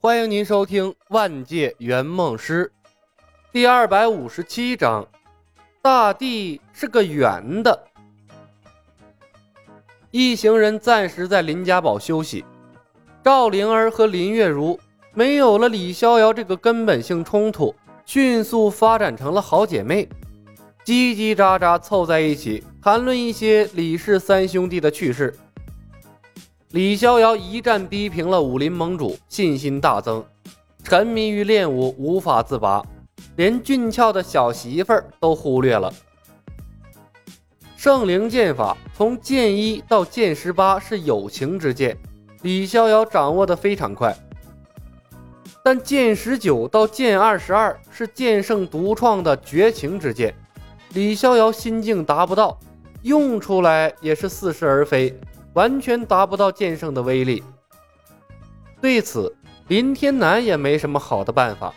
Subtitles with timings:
[0.00, 2.70] 欢迎您收听《万界圆梦师》
[3.50, 5.04] 第二百五十七章：
[5.82, 7.84] 大地是个圆的。
[10.12, 12.44] 一行人暂时在林家堡休息。
[13.24, 14.78] 赵灵儿和林月如
[15.14, 17.74] 没有了李逍遥这个根本性冲突，
[18.06, 20.08] 迅速发展成了好姐妹，
[20.84, 25.36] 叽叽喳喳凑在一起谈论一些李氏三兄弟的趣事。
[26.72, 30.22] 李逍遥一战逼平了武林盟主，信心大增，
[30.84, 32.84] 沉迷于练武无法自拔，
[33.36, 35.90] 连俊俏的小媳妇儿都忽略了。
[37.74, 41.96] 圣灵剑法从剑一到剑十八是友情之剑，
[42.42, 44.14] 李逍遥掌握的非常快。
[45.64, 50.34] 但剑十九到剑二十二是剑圣独创的绝情之剑，
[50.92, 52.58] 李逍遥心境达不到，
[53.00, 55.18] 用出来也是似是而非。
[55.58, 57.42] 完全达不到剑圣的威力。
[58.80, 61.74] 对此，林天南也没什么好的办法。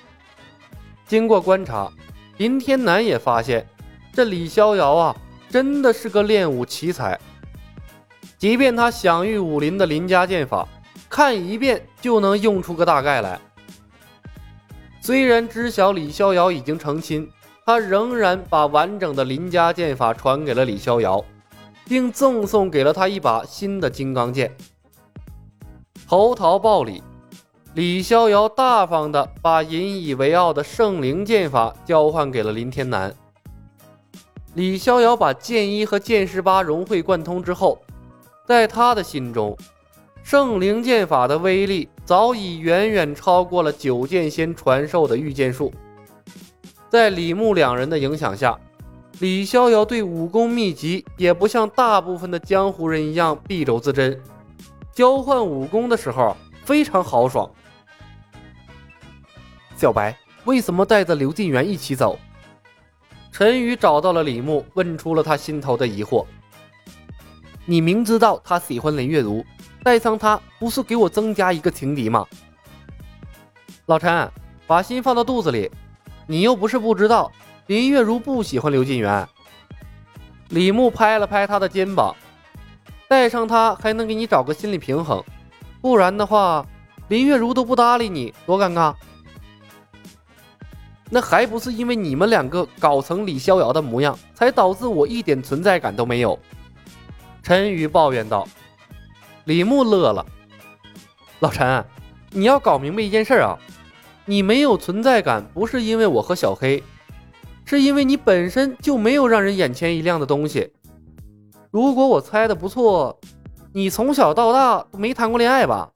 [1.07, 1.91] 经过观察，
[2.37, 3.67] 林天南也发现，
[4.13, 5.15] 这李逍遥啊，
[5.49, 7.19] 真的是个练武奇才。
[8.37, 10.67] 即便他享誉武林的林家剑法，
[11.09, 13.39] 看一遍就能用出个大概来。
[15.01, 17.27] 虽然知晓李逍遥已经成亲，
[17.65, 21.25] 他仍然把完整的林家剑法传给了李逍遥。
[21.91, 24.55] 并赠送给了他一把新的金刚剑。
[26.07, 27.03] 投桃报李，
[27.73, 33.13] 李逍遥大方的把引以为傲的圣灵剑法交换给了林天南。
[34.53, 37.77] 李逍遥把剑一和剑十八融会贯通之后，
[38.47, 39.57] 在他的心中，
[40.23, 45.73] 圣灵剑法的威力早已远远超过了九剑仙传授的御剑术。
[46.89, 48.57] 在李牧两人的影响下。
[49.21, 54.19] 李逍遥对武功秘籍也不像大部分的江湖人一样敝帚自珍，
[54.91, 57.47] 交换武功的时候非常豪爽。
[59.75, 62.17] 小白为什么带着刘晋元一起走？
[63.31, 66.25] 陈宇找到了李牧，问出了他心头的疑惑。
[67.67, 69.45] 你明知道他喜欢林月如，
[69.83, 72.25] 带上他不是给我增加一个情敌吗？
[73.85, 74.31] 老陈，
[74.65, 75.69] 把心放到肚子里，
[76.25, 77.31] 你又不是不知道。
[77.67, 79.27] 林月如不喜欢刘晋元。
[80.49, 82.15] 李牧拍了拍他的肩膀，
[83.07, 85.23] 带上他还能给你找个心理平衡，
[85.81, 86.65] 不然的话，
[87.07, 88.93] 林月如都不搭理你，多尴尬。
[91.09, 96.37] 那还不是因为你们两个搞成李逍遥的模样，才导致我一点存在感都没有。
[97.43, 98.47] 陈宇抱怨道。
[99.45, 100.25] 李牧乐了，
[101.39, 101.83] 老陈，
[102.29, 103.57] 你要搞明白一件事啊，
[104.25, 106.83] 你没有存在感，不是因为我和小黑。
[107.71, 110.73] 是因为你本身就没有让人眼前一亮的东西。
[111.69, 113.17] 如果我猜的不错，
[113.71, 115.89] 你从小到大都没谈过恋爱吧？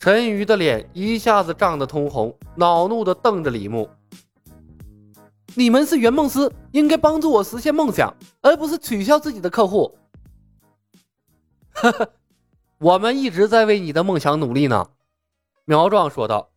[0.00, 3.88] 陈宇的脸一下子涨得通红，恼怒地瞪着李牧
[5.54, 9.96] ：“你们是圆梦师，应该帮助我实现梦想，而不是取笑自己的客户。”
[11.70, 12.10] 呵呵，
[12.78, 14.88] 我们一直在为你的梦想努力呢。”
[15.66, 16.50] 苗壮说道，“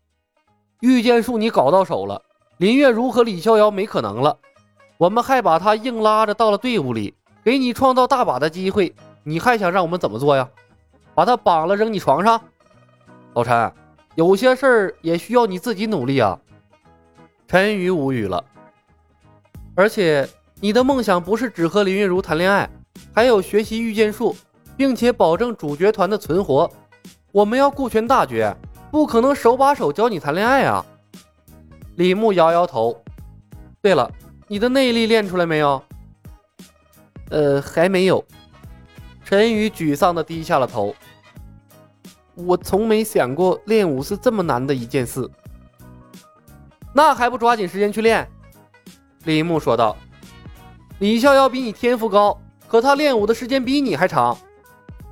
[0.82, 2.24] 御剑术你搞到手了。”
[2.58, 4.38] 林月如和李逍遥没可能了，
[4.98, 10.48] 我们还把他硬拉着到了队伍里，给你创造大把的机会，你还想让我们怎么做呀？
[11.14, 12.42] 把他绑了扔你床上？
[13.34, 13.74] 老陈，
[14.16, 16.40] 有些事儿也需要你自己努力啊。
[17.46, 18.42] 陈宇无语了。
[19.76, 20.26] 而且
[20.62, 22.70] 你的梦想不是只和林月如谈恋爱，
[23.14, 24.34] 还有学习御剑术，
[24.78, 26.72] 并且保证主角团的存活。
[27.34, 28.50] 我们要顾全大局，
[28.90, 30.86] 不可能手把手教你谈恋爱啊。
[31.96, 33.02] 李牧摇摇头。
[33.82, 34.12] 对了，
[34.48, 35.82] 你的内力练出来没有？
[37.30, 38.24] 呃，还没有。
[39.24, 40.96] 陈宇沮丧的低下了头。
[42.36, 45.30] 我从没想过练武是这么难的一件事。
[46.94, 48.30] 那还不抓紧时间去练？
[49.24, 49.96] 李牧说道。
[51.00, 54.38] 李逍遥比你天赋高，可他练武的时间比你还长。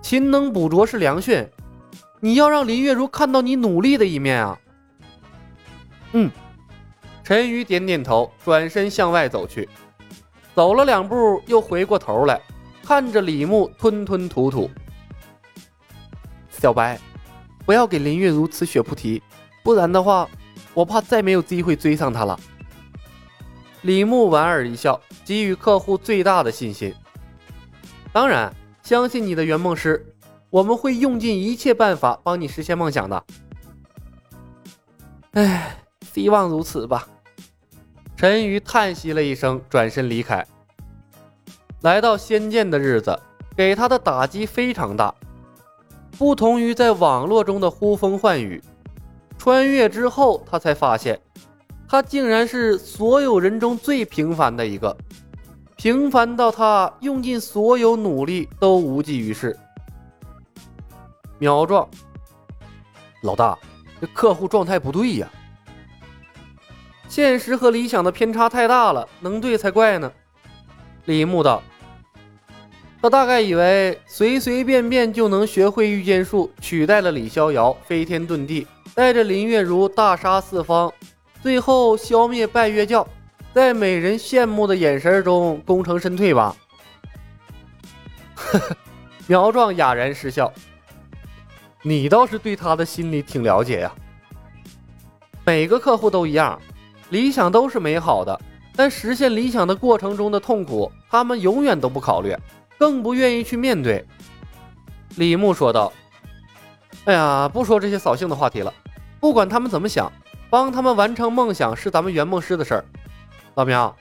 [0.02, 1.50] 勤能补拙是良训，
[2.20, 4.60] 你要让林月如看到你努力的一面啊。
[6.12, 6.30] 嗯。
[7.24, 9.70] 陈宇点点头，转身向外走去。
[10.54, 12.40] 走了两步，又回过头来，
[12.84, 14.70] 看着李牧吞吞吐吐
[16.52, 17.00] ：“小白，
[17.66, 19.24] 不要给林月如吃血菩提，
[19.64, 20.30] 不然的话，
[20.74, 22.40] 我怕再没有机会追上她了。”
[23.84, 26.94] 李牧莞尔一笑，给予客户最大的信心
[28.14, 28.54] ：“当然，
[28.84, 30.06] 相信你的圆梦师，
[30.50, 33.26] 我们会用尽一切办法帮你实现梦想的。”
[35.34, 35.78] 唉，
[36.14, 37.08] 希望如此吧。
[38.24, 40.48] 陈鱼叹息了一声，转身离开。
[41.82, 43.20] 来到仙剑的日子，
[43.54, 45.14] 给他的打击非常大。
[46.18, 48.64] 不同于在网络中的呼风唤雨，
[49.38, 51.20] 穿越之后，他才发现，
[51.86, 54.96] 他竟然是所有人中最平凡的一个，
[55.76, 59.60] 平凡到他用尽所有努力都无济于事。
[61.40, 61.86] 苗壮，
[63.24, 63.60] 老大，
[64.00, 65.30] 这客户状态不对呀，
[67.14, 70.12] 现实和理想的偏差太大了，能对才怪呢。
[71.06, 71.62] 李牧道。
[73.00, 78.66] 他大概以为随随便便就能学会御剑术，取代了李逍遥，飞天遁地，
[78.96, 80.92] 带着林月如大杀四方，
[81.40, 83.08] 最后消灭拜月教，
[83.54, 86.56] 在美人羡慕的眼神中功成身退吧。
[88.34, 88.76] 呵呵，
[89.30, 90.52] 苗壮哑然失笑。
[91.84, 93.92] 你倒是对他的心理挺了解呀。
[95.46, 96.60] 每个客户都一样，
[97.14, 98.42] 理想都是美好的，
[98.76, 102.36] 但实现理想的过程中的痛苦，他们永远都不考虑。
[102.80, 104.04] 更不愿意去面对，
[105.16, 105.94] 李牧说道
[107.06, 108.74] ：“哎呀，不说这些扫兴的话题了。
[109.20, 110.12] 不管他们怎么想，
[110.50, 112.86] 帮他们完成梦想是咱们圆梦师的事儿。
[113.54, 113.96] 老苗，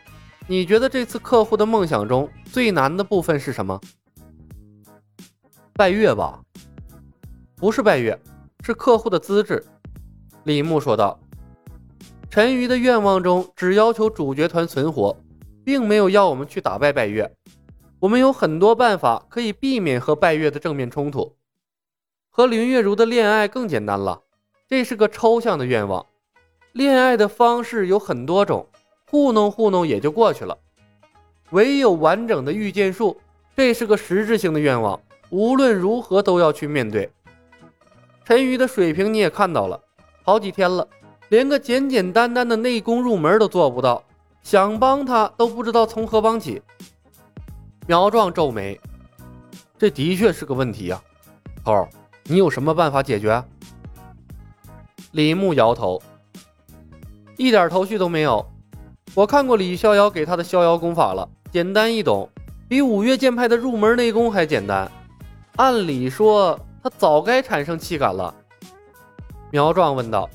[0.46, 3.78] 你觉得这次客户的梦想中最难的部分是什么？
[5.74, 6.40] 拜月吧？
[7.56, 8.18] 不是拜月，
[8.64, 9.62] 是客户的资质。”
[10.44, 11.20] 李牧说道
[12.32, 15.14] ：“陈鱼的愿望中只要求主角团存活，
[15.66, 17.30] 并没有要我们去打败拜月。”
[18.00, 21.36] 我们有很多办法可以避免和拜月的正面冲突，
[22.30, 24.22] 和林月如的恋爱更简单了。
[24.66, 26.06] 这是个抽象的愿望，
[26.72, 28.66] 恋爱的方式有很多种，
[29.10, 30.56] 糊弄糊弄也就过去了。
[31.50, 33.20] 唯有完整的御剑术，
[33.54, 34.98] 这是个实质性的愿望，
[35.28, 37.10] 无论如何都要去面对。
[38.24, 39.78] 陈鱼的水平你也看到了，
[40.22, 40.88] 好几天了，
[41.32, 44.04] 连个简简单单的内功入门都做不到，
[44.42, 46.60] 想帮他都不知道从何帮起。
[47.86, 48.78] 苗壮皱眉，
[49.78, 51.02] 这的确是个问题呀，
[51.64, 51.88] 头儿，
[52.24, 53.42] 你有什么办法解决？
[55.12, 56.02] 李牧摇头，
[57.38, 58.46] 一点头绪都没有。
[59.14, 62.28] 我看过李逍遥给他的逍遥功法了，简单易懂，
[62.68, 64.86] 比五岳剑派的入门内功还简单。
[65.56, 68.34] 按理说他早该产生气感了。
[69.50, 70.28] 苗壮问道：“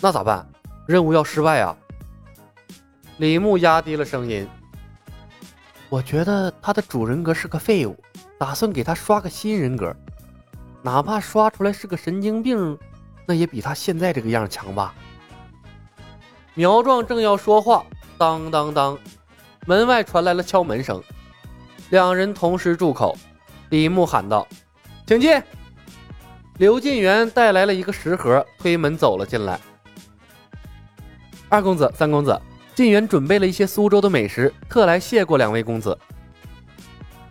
[0.00, 0.46] 那咋办？
[0.86, 1.76] 任务要失败啊？”
[3.18, 4.46] 李牧压低了声音。
[5.88, 7.96] 我觉得他的主人格是个废物，
[8.38, 9.94] 打算给他刷个新人格，
[10.82, 12.76] 哪怕刷出来是个神经病，
[13.26, 14.92] 那也比他现在这个样强吧。
[16.54, 17.86] 苗壮正要说话，
[18.18, 18.98] 当当当，
[19.66, 21.00] 门外传来了敲门声，
[21.90, 23.16] 两人同时住口。
[23.70, 24.46] 李牧喊道
[25.06, 25.40] ：“请进。”
[26.58, 29.60] 刘进元带来了一个食盒，推门走了进来。
[31.54, 32.36] 二公子，三公子。
[32.74, 35.96] 晋元准备了一些苏州的美食，特来谢过两位公子。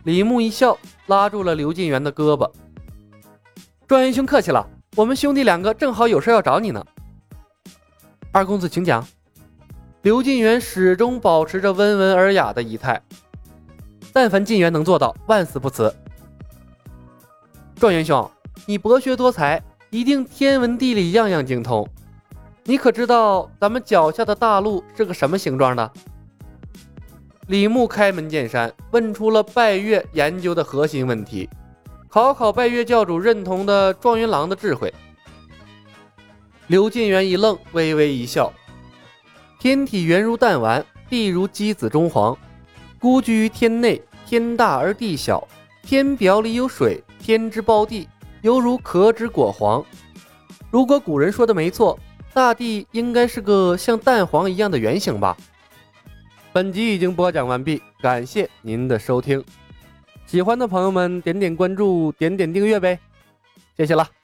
[0.04, 0.78] 李牧一笑，
[1.08, 2.50] 拉住了刘晋元的胳膊
[3.86, 4.66] ：“状元兄客气了，
[4.96, 6.82] 我们兄弟两个正好有事要找你呢。”
[8.32, 9.06] 二公子请讲。
[10.04, 13.02] 刘晋元始终保持着温文尔雅的仪态，
[14.14, 15.94] 但凡晋元能做到，万死不辞。
[17.76, 18.32] 状元兄，
[18.66, 21.86] 你博学多才，一定天文地理样样精通。
[22.66, 25.92] 你可知道咱们脚下的大陆是个什么形状的？
[27.48, 31.50] 李牧开门见山，问出了拜月研究的核心问题，
[32.08, 34.94] 考考拜月教主认同的状元郎的智慧。
[36.68, 38.52] 刘进元一愣，微微一笑
[39.60, 42.38] ：“天体圆如弹丸，地如鸡子中黄，
[42.98, 45.46] 孤居于天内，天大而地小，
[45.82, 48.08] 天表里有水，天之胞地，
[48.42, 49.84] 犹如壳之果黄。
[50.72, 52.00] 如果古人说的没错。”
[52.34, 55.38] 大地应该是个像蛋黄一样的圆形吧。
[56.52, 59.44] 本集已经播讲完毕，感谢您的收听。
[60.26, 63.00] 喜欢的朋友们点点关注，点点订阅呗，
[63.78, 64.23] 谢谢了。